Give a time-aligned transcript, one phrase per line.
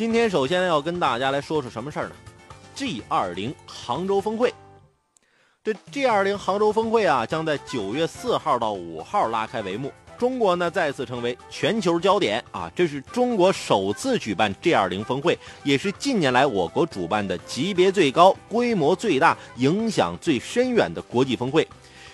[0.00, 2.14] 今天首先要跟大家来说说什么事儿呢
[2.74, 4.50] ？G 二零杭州峰会。
[5.62, 9.92] 这 G 二零杭州峰会啊，将在九月四号到五号拉开帷幕。
[10.18, 12.72] 中国呢再次成为全球焦点啊！
[12.74, 21.68] 这是中国首次举办 G 二零峰会，也是近年来我国主办的级别最高、规模最大、影响最深远的国际峰会。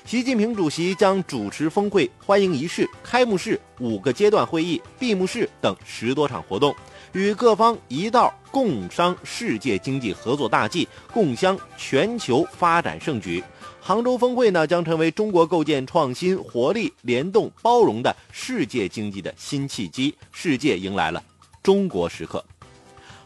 [0.04, 6.74] 习近平主席将主持峰会欢迎仪式、开幕式、五个阶段会议、闭幕式等十多场活动，
[7.12, 13.42] 与各方一道共商世界经济合作大计，共襄全球发展盛举。
[13.80, 20.14] 杭州峰会呢，将成为中国构建创新、活力、联动、包容的世界经济的新契机。
[20.32, 21.22] 世界迎来了
[21.62, 22.44] 中国时刻。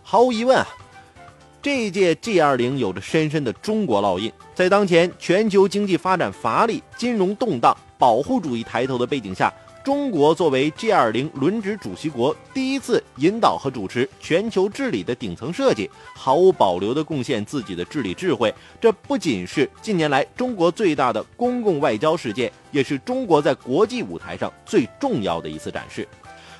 [0.02, 0.66] 毫无疑问啊。
[1.62, 4.32] 这一届 G20 有着深深的中国烙印。
[4.54, 9.52] 在当前全球经济发展乏力、金融动荡、保护主义抬头的背景下，
[9.82, 18.54] 中国作为 G20 轮值主席国，第一次引导和主持全球治理的顶层设计，毫无保留地贡献自己的治理智慧。
[18.80, 26.06] 这不仅是近年来中国最大的公共外交事件，也是中国在国际舞台上最重要的一次展示。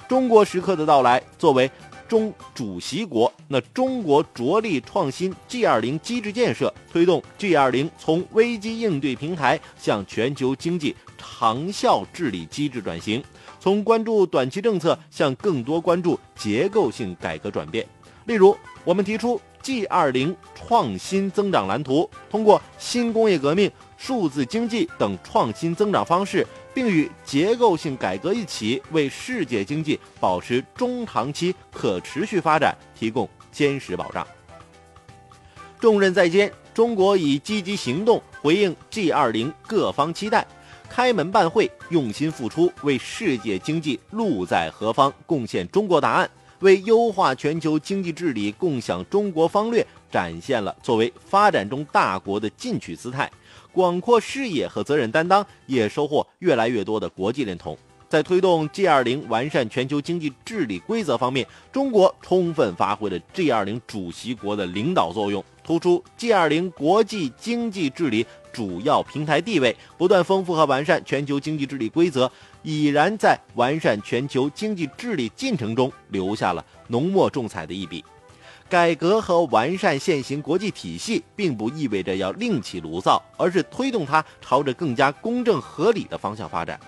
[0.09, 1.71] 中国时刻的到来，作为。
[2.11, 13.23] 中主席国，那中国着力创新 G20 机制建设，推动 G20 从危机应对平台向全球经济长效治理机制转型，
[13.61, 17.87] 从关注短期政策向更多关注结构性改革转变。
[18.25, 26.45] 例如，我们提出 G20 创新增长蓝图，通过新工业革命、数字经济等创新增长方式。
[26.81, 34.27] 并与结构性改革一起，为世界经济保持中长期可持续发展提供坚实保障。
[35.79, 40.47] 重任在肩，中国以积极行动回应 G20 各方期待，
[40.89, 53.31] 开门办会，用心付出，为世界经济路在何方贡献中国答案，为优化全球经济治理共享中国方略展现了作为发展中大国的进取姿态。
[53.73, 57.79] 广阔视野和责任担当，也收获越来越多的国际认同。
[58.09, 72.29] 在推动 G20 完善全球经济治理规则方面，中国充分发挥了 G20 主席国的领导作用，突出 G20 国际经济治理主要平台地位，不断丰富和完善全球经济治理规则，
[72.65, 78.05] 已然在完善全球经济治理进程中留下了浓墨重彩的一笔。
[78.71, 86.79] 改革和完善现行国际体系，并不意味着要另起炉灶，而是推动它朝着更加公正合理的方向发展。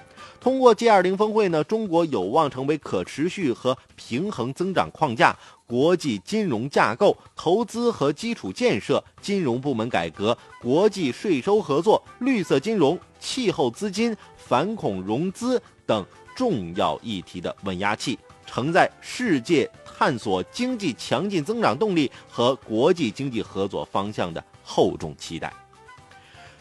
[0.41, 16.07] 通过 G20 峰会呢，中国有望成为可持续和平衡增长框架、国际金融架构、投资和基础建设、金融部门改革、国际税收合作、绿色金融、气候资金、反恐融资等
[16.37, 18.17] 重要议题的稳压器。
[18.47, 25.53] 承载世界探索经济强劲增长动力和国际经济合作方向的厚重期待。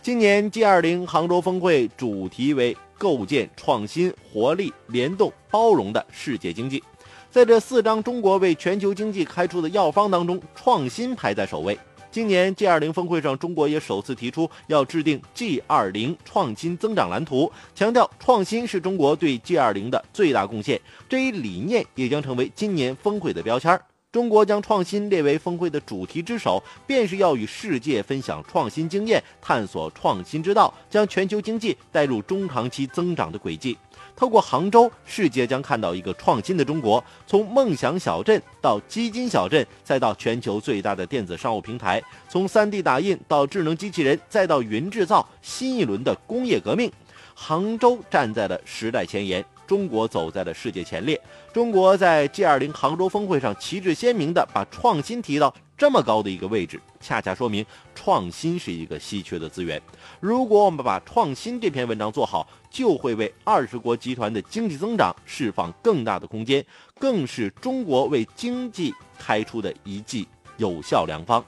[0.01, 6.83] 今年 G20 杭州峰会主题为“构建创新、活力、联动、包容的世界经济”。
[7.29, 11.77] 在这四张中国为全球经济开出的药方当中，创新排在首位。
[12.11, 20.79] 今年 G20 峰会上，中国也首次提出要制定 G20 创新增长蓝图，强调创新是中国对 G20 的最大贡献。
[21.07, 23.79] 这一理念也将成为今年峰会的标签。
[24.11, 33.77] 中国将创新列为峰会的主题之首，便是要与世界分享创新经验，探索创新之道，将全球经济带入中长期增长的轨迹。
[34.13, 41.97] 透过杭州，世界将看到一个创新的中国，从梦想小镇到基金小镇，再到全球最大的电子商务平台；
[42.28, 46.91] 从 3D 打印到智能机器人，再到云制造，新一轮的工业革命，
[47.33, 49.45] 杭州站在了时代前沿。
[49.71, 51.17] 中国走在了世界前列。
[51.53, 57.65] 中国在 G20 杭州峰会上旗帜鲜明地把创新提到这么高的一个位置，恰恰说明
[57.95, 59.81] 创新是一个稀缺的资源。
[60.19, 66.61] 如果我们把创新这篇文章做好，就会为二十国集团的经济增长释放更大的空间，
[66.99, 71.41] 更是中国为经济开出的一剂有效良方。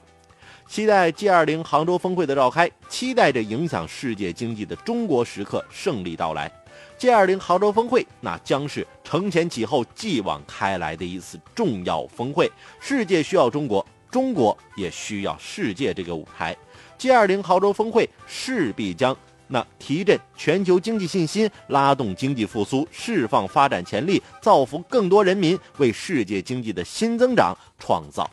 [0.68, 6.50] 期待 G20 杭州峰会的召开，期待着影响世界经济的中国时刻胜利到来。
[6.98, 12.50] G20 杭州峰会，那将是承前启后、继往开来的一次重要峰会。
[12.80, 16.56] 世界需要中国，中国也需要世界这个舞台。
[16.98, 19.16] G20 杭州峰会势必将
[19.46, 28.28] 那提振全球经济信心、拉动经济复苏、释放发展潜力、造福更多人民，为世界经济的新增长创造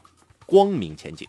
[0.46, 1.28] 光明前景。